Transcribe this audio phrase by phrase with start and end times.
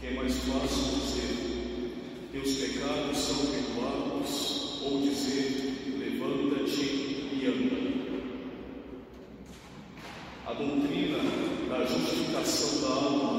[0.00, 7.78] que é mais fácil dizer: Teus pecados são perdoados, ou dizer: Levanta-te e anda.
[10.46, 11.18] A doutrina
[11.68, 13.37] da justificação da alma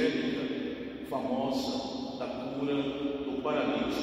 [0.00, 4.00] evangélica famosa da cura do paralítico.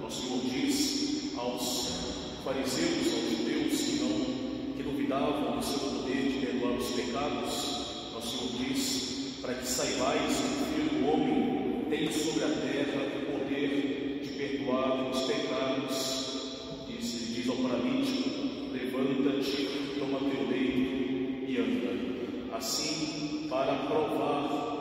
[0.00, 6.46] nosso Senhor diz aos fariseus, aos judeus que não que duvidavam do seu poder de
[6.46, 7.52] perdoar os pecados,
[8.16, 13.02] o Senhor diz para que saibais que o Filho do Homem tem sobre a terra
[13.16, 16.22] o poder de perdoar os pecados.
[16.88, 18.40] E se diz ao paralítico:
[18.72, 22.56] levanta-te, toma teu leito e anda.
[22.56, 24.71] Assim, para provar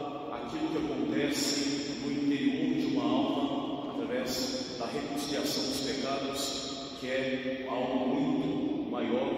[0.51, 7.65] aquilo que acontece no interior de uma alma através da reconciliação dos pecados, que é
[7.69, 9.31] algo muito maior.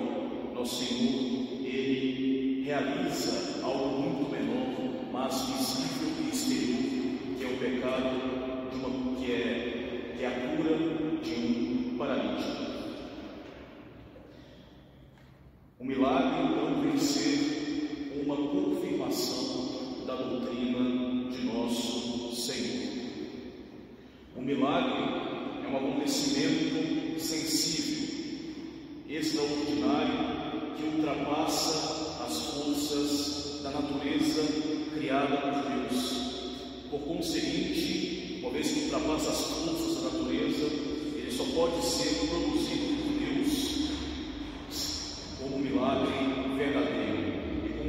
[0.55, 8.69] Nosso Senhor, Ele realiza algo muito menor, mas visível e exterior, que é o pecado,
[8.71, 10.77] de uma, que, é, que é a cura
[11.21, 12.72] de um paralítico.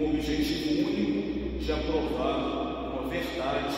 [0.04, 3.74] com o objetivo único de aprovar uma verdade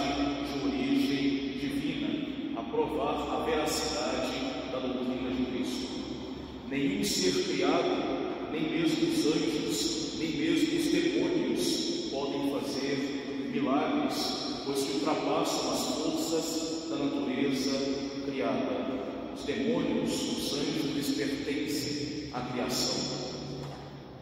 [0.51, 4.35] de origem divina, aprovar a veracidade
[4.73, 5.87] da doutrina de Cristo.
[6.69, 14.83] Nenhum ser criado, nem mesmo os anjos, nem mesmo os demônios podem fazer milagres, pois
[14.83, 17.71] que ultrapassam as forças da natureza
[18.25, 18.97] criada.
[19.37, 23.17] Os demônios, os anjos, lhes pertencem à criação.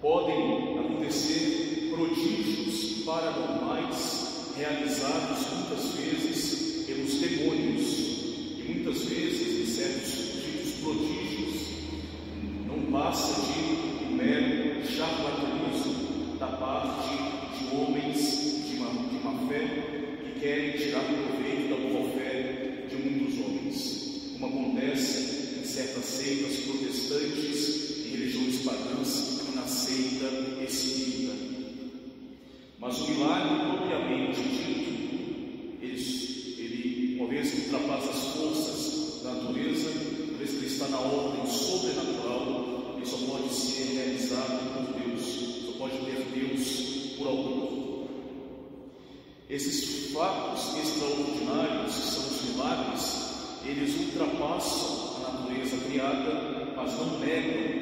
[0.03, 0.54] Podem
[1.95, 7.85] prodígios paranormais realizados muitas vezes pelos demônios
[8.59, 11.69] e muitas vezes certos prodígios.
[12.67, 13.54] Não passa de
[32.85, 39.89] Mas o milagre propriamente dito, ele, ele uma vez que ultrapassa as forças da natureza,
[40.29, 45.23] uma vez que ele está na ordem sobrenatural, ele só pode ser realizado por Deus,
[45.65, 48.07] só pode ter Deus por algum.
[49.49, 57.74] Esses fatos extraordinários, que são os milagres, eles ultrapassam a natureza criada, mas não negam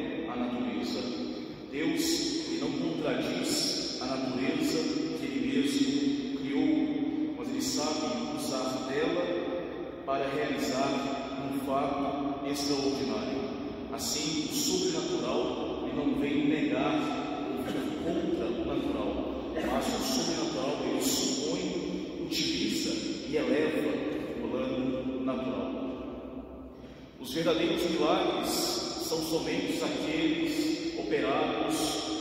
[12.52, 13.40] extraordinário.
[13.90, 20.02] É assim, o sobrenatural não vem negar ou vir contra o é natural, mas o
[20.02, 22.90] sobrenatural ele supõe, utiliza
[23.28, 23.90] e eleva
[24.42, 25.72] o plano natural.
[27.20, 28.50] Os verdadeiros milagres
[29.08, 31.76] são somente aqueles operados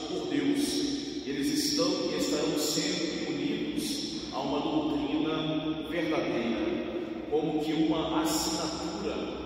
[0.09, 1.25] por Deus.
[1.25, 9.40] Eles estão e estarão sempre unidos a uma doutrina verdadeira, como que uma assinatura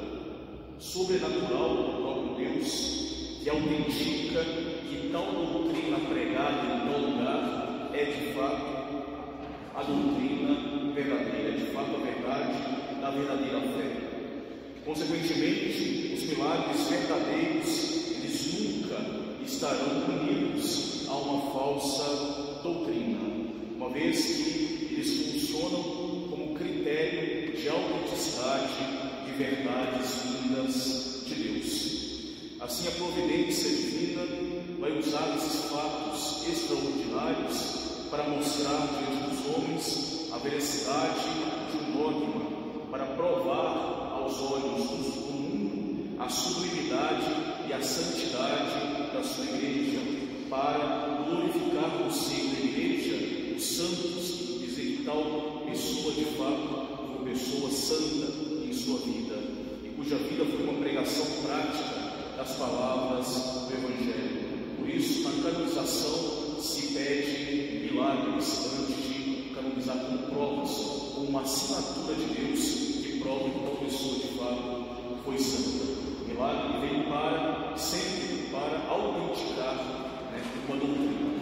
[0.79, 4.43] sobrenatural do próprio Deus que autentica
[4.89, 8.75] que tal doutrina pregada em tal lugar é de fato
[9.75, 14.05] a doutrina verdadeira, de fato a verdade da verdadeira fé.
[14.83, 18.97] Consequentemente, os milagres verdadeiros eles nunca
[19.45, 23.19] estarão unidos a uma falsa doutrina,
[23.75, 25.83] uma vez que eles funcionam
[26.29, 29.04] como critério de autenticidade
[29.37, 32.55] verdades vindas de Deus.
[32.61, 34.21] Assim, a providência divina
[34.79, 41.19] vai usar esses fatos extraordinários para mostrar diante dos homens a veracidade
[41.71, 47.25] de um dogma, para provar aos olhos do mundo a sublimidade
[47.67, 49.99] e a santidade da sua igreja,
[50.49, 57.25] para glorificar o seio da igreja, os santos, dizer que tal pessoa de fato uma
[57.25, 58.54] pessoa santa
[58.85, 59.33] sua vida,
[59.83, 63.25] e cuja vida foi uma pregação prática das palavras
[63.67, 64.77] do Evangelho.
[64.77, 70.69] Por isso, na canonização se pede milagres antes de canonizar com provas,
[71.15, 72.85] com uma assinatura de Deus
[73.23, 75.85] prova que tal pessoa de fato foi santa.
[76.27, 79.75] Milagre vem para, sempre para autenticar
[80.31, 81.39] né, uma doutrina.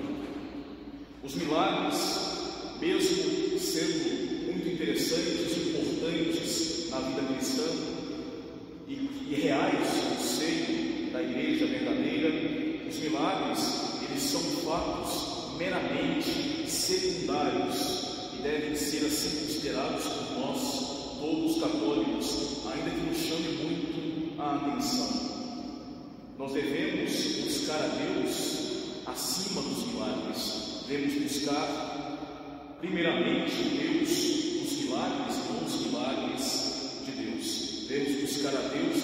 [1.22, 7.64] Os milagres, mesmo sendo muito interessantes, importantes na vida cristã
[8.88, 8.94] e,
[9.30, 9.80] e reais
[10.12, 12.30] no seio da igreja verdadeira,
[12.88, 21.62] os milagres, eles são fatos meramente secundários e devem ser assim considerados por nós todos
[21.62, 25.34] católicos, ainda que nos chame muito a atenção.
[26.38, 27.12] Nós devemos
[27.44, 30.84] buscar a Deus acima dos milagres.
[30.88, 34.10] Devemos buscar, primeiramente, Deus
[34.64, 36.73] os milagres, não os milagres
[37.06, 37.86] de Deus.
[37.88, 39.04] Devemos buscar a Deus,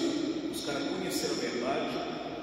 [0.49, 1.97] buscar conhecer a verdade,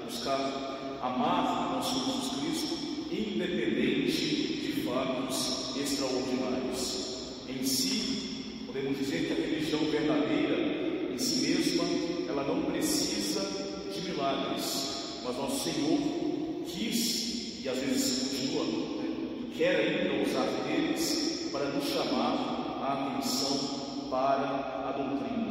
[0.05, 2.77] buscar amar nosso Jesus Cristo,
[3.11, 7.07] independente de fatos extraordinários.
[7.49, 8.27] Em si,
[8.77, 11.83] Podemos dizer que a religião verdadeira, em si mesma,
[12.29, 13.41] ela não precisa
[13.91, 15.97] de milagres, mas nosso Senhor
[16.67, 19.09] quis, e às vezes continua, né,
[19.57, 23.57] quer ainda usar deles para nos chamar a atenção
[24.11, 25.46] para a doutrina,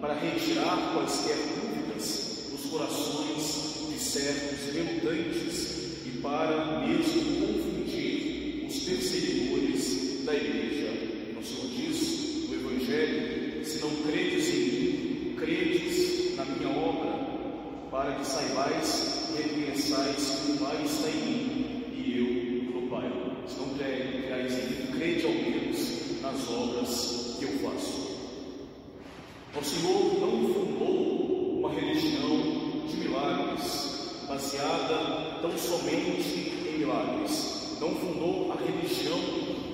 [0.00, 10.24] para retirar quaisquer dúvidas dos corações de certos relutantes e para mesmo confundir os perseguidores
[10.24, 10.88] da igreja.
[11.34, 18.26] Nosso Senhor diz Evangelho, se não credes em mim, credes na minha obra, para que
[18.26, 23.12] saibais e reconheçais que o Pai está em mim e eu no Pai.
[23.46, 28.10] Se não credes em mim, crede ao menos nas obras que eu faço.
[29.52, 37.76] O Senhor não fundou uma religião de milagres, baseada tão somente em milagres.
[37.80, 39.18] Não fundou a religião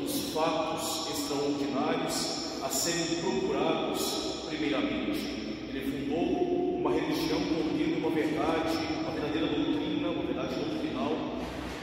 [0.01, 5.21] dos fatos extraordinários a serem procurados primeiramente.
[5.69, 11.13] Ele fundou uma religião contendo uma verdade, uma verdadeira doutrina, uma verdade doutrinal,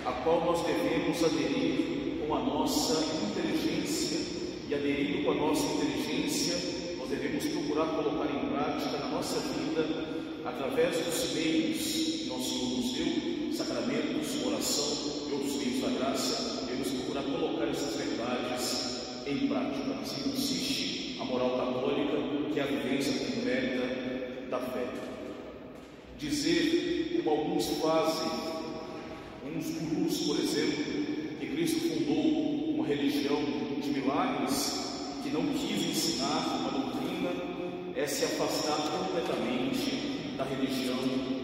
[0.03, 4.19] a qual nós devemos aderir com a nossa inteligência
[4.67, 6.72] e aderindo com a nossa inteligência,
[7.15, 9.85] devemos procurar colocar em prática na nossa vida,
[10.45, 16.89] através dos meios que Senhor nos deu, sacramentos, oração e outros meios da graça, devemos
[16.89, 19.93] procurar colocar essas verdades em prática.
[20.01, 22.17] Assim consiste a moral católica,
[22.53, 24.87] que é a vivência concreta da fé.
[26.17, 28.31] Dizer, como alguns fazem,
[29.55, 30.83] uns gurus, por exemplo,
[31.39, 33.41] que Cristo fundou uma religião
[33.81, 36.82] de milagres, que não quis ensinar uma
[37.95, 40.97] é se afastar completamente da religião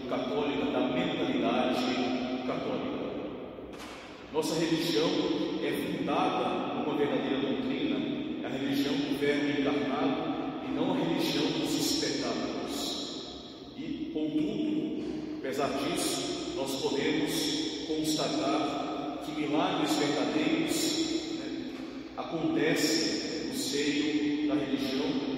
[0.08, 3.00] católica, da mentalidade católica.
[4.32, 5.08] Nossa religião
[5.62, 7.96] é fundada numa verdadeira doutrina,
[8.42, 13.44] é a religião do Verbo encarnado e não a religião dos espetáculos.
[13.76, 21.00] E, contudo, apesar disso, nós podemos constatar que milagres verdadeiros
[21.38, 21.70] né,
[22.16, 25.29] acontecem no seio da religião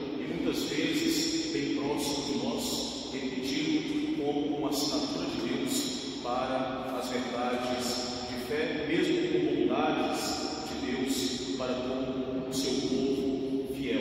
[0.42, 8.12] muitas vezes bem próximo de nós, repetindo como uma assinatura de Deus para as verdades
[8.48, 10.20] fé, mesmo com bondades
[10.68, 14.00] de Deus para com o seu povo fiel.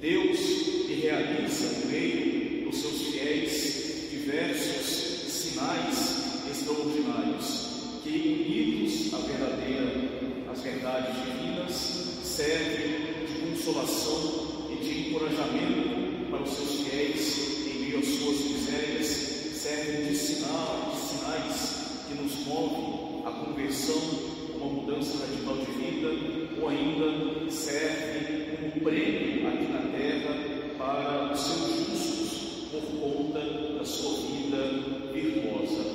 [0.00, 0.38] Deus
[0.88, 4.86] realiza no meio dos seus fiéis diversos
[5.32, 8.10] sinais extraordinários que,
[8.48, 11.72] unidos à verdadeira, às verdades divinas,
[12.22, 14.43] servem de consolação de
[15.14, 22.06] encorajamento para os seus fiéis em meio às suas misérias, servem de sinal, de sinais
[22.08, 24.00] que nos move à conversão,
[24.56, 26.08] uma mudança radical de vida,
[26.60, 30.34] ou ainda serve como prêmio aqui na terra
[30.78, 33.40] para os seus justos por conta
[33.78, 35.94] da sua vida virtuosa.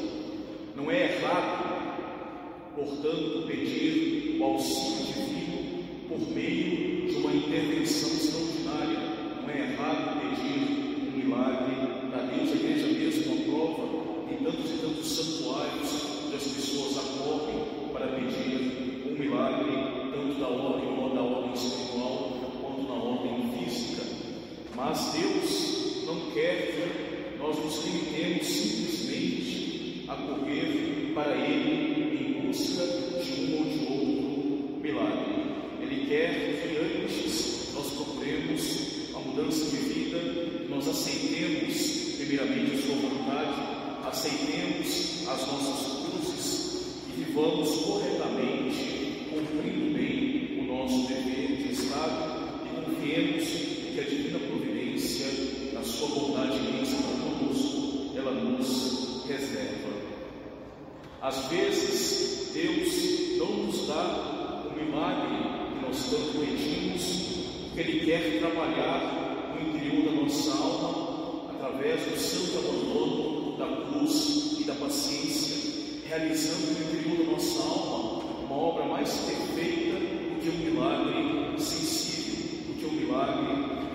[0.77, 9.08] Não é errado, portanto, pedir o auxílio divino por meio de uma intervenção extraordinária.
[9.51, 10.59] É errado pedir
[11.07, 11.75] um milagre
[12.11, 12.51] da Deus.
[12.51, 15.89] A igreja mesmo aprova em tantos e tantos santuários
[16.25, 19.71] onde as pessoas acorrem para pedir um milagre,
[20.13, 24.03] tanto da ordem ou da ordem espiritual, quanto na ordem física.
[24.75, 32.85] Mas Deus não quer que nós nos limitemos simplesmente a correr para Ele em busca
[32.85, 35.33] de um ou de outro milagre.
[35.81, 40.19] Ele quer que antes nós procuremos a mudança de vida,
[40.69, 50.59] nós aceitemos primeiramente a Sua vontade, aceitemos as nossas cruzes e vivamos corretamente, cumprindo bem
[50.59, 55.27] o nosso dever de Estado e confiemos que a divina providência,
[55.73, 59.89] na Sua bondade imensa para conosco, ela nos reserva.
[61.21, 61.68] Às vezes,
[76.19, 82.73] realizando interior da nossa alma uma obra mais perfeita do que um milagre sensível, do
[82.77, 83.45] que um milagre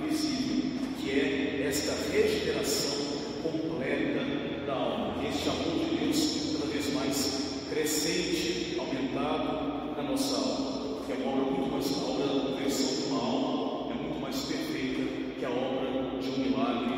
[0.08, 2.96] visível, que é esta regeneração
[3.42, 4.24] completa
[4.66, 11.12] da alma, este amor de Deus cada vez mais crescente, aumentado na nossa alma, que
[11.12, 14.36] é uma obra muito mais, a obra da conversão de uma alma é muito mais
[14.36, 15.02] perfeita
[15.38, 16.94] que a obra de um milagre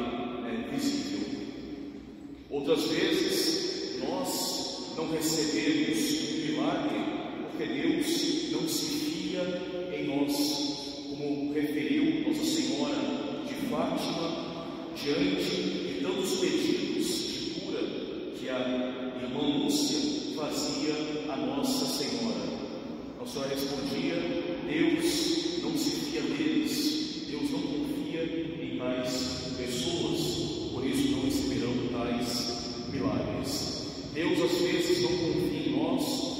[0.47, 1.47] é, visível.
[2.49, 3.55] Outras vezes
[8.06, 12.94] Deus não se fia em nós, como referiu Nossa Senhora
[13.48, 14.46] de Fátima
[14.94, 17.80] diante de tantos pedidos de cura
[18.38, 19.98] que a irmã Lúcia
[20.36, 20.94] fazia
[21.32, 22.46] a Nossa Senhora.
[23.18, 24.14] Nossa Senhora respondia:
[24.70, 31.75] Deus não se fia deles, Deus não confia em tais pessoas, por isso não receberão
[31.92, 33.86] tais milagres.
[34.14, 36.36] Deus às vezes não confia em nós,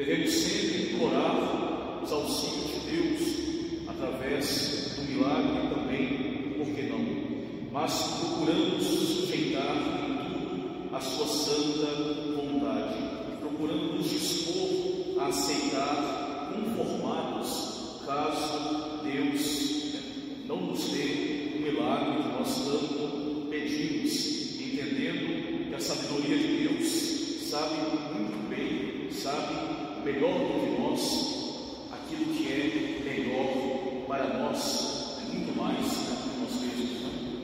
[0.00, 7.04] Devemos sempre implorar os auxílios de Deus através do milagre também, por que não?
[7.70, 9.76] Mas procurando sujeitar
[10.90, 12.96] a sua santa vontade,
[13.40, 16.19] procurando nos dispor a aceitar
[30.12, 31.30] melhor do que nós
[31.92, 37.02] aquilo que é melhor para nós, é muito mais do que nós mesmos.
[37.02, 37.42] Né?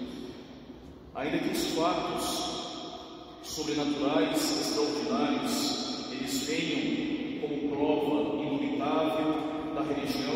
[1.14, 2.46] Ainda que os fatos
[3.44, 10.35] sobrenaturais, extraordinários, eles venham como prova indubitável da religião,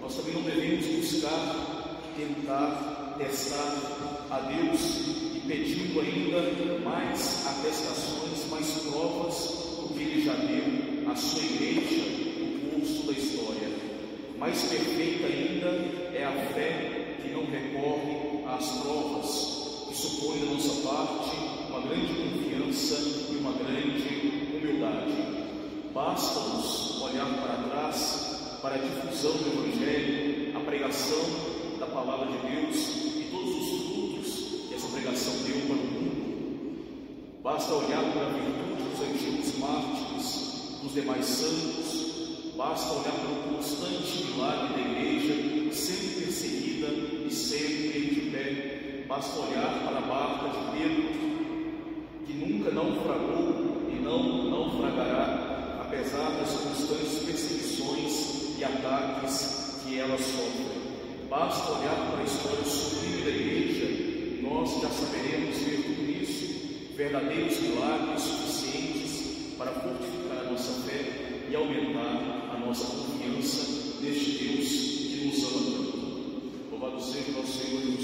[0.00, 4.80] nós também não devemos buscar, tentar, testar a Deus
[5.34, 9.34] e pedindo ainda mais atestações, mais provas
[9.82, 10.71] do que Ele já deu
[11.12, 12.04] à sua igreja
[12.40, 13.68] no curso da história.
[14.38, 15.68] Mais perfeita ainda
[16.16, 21.36] é a fé que não recorre às provas, que supõe da nossa parte
[21.68, 22.94] uma grande confiança
[23.30, 25.12] e uma grande humildade.
[25.92, 31.24] Basta-nos olhar para trás para a difusão do Evangelho, a pregação
[31.78, 32.76] da palavra de Deus
[33.16, 37.42] e todos os frutos que essa pregação deu para o mundo.
[37.42, 40.51] Basta olhar para a virtude dos antigos mártires,
[40.82, 46.88] dos demais santos, basta olhar para o constante milagre da igreja, sempre perseguida
[47.26, 49.04] e sempre de pé.
[49.08, 56.50] Basta olhar para a barca de Pedro, que nunca naufragou e não naufragará, apesar das
[56.50, 60.82] constantes perseguições e ataques que ela sofre.
[61.30, 64.12] Basta olhar para a história sublime da igreja
[64.42, 66.02] nós já saberemos ver tudo
[66.96, 70.21] verdadeiros milagres suficientes para fortificar
[71.50, 76.02] e aumentar a nossa confiança neste Deus que nos ama tanto.
[76.70, 78.01] Louvado seja o nosso Senhor Jesus.